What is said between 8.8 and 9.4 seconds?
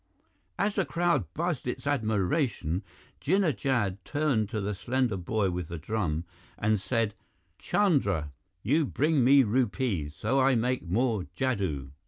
bring